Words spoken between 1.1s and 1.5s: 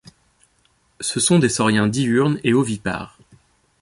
sont des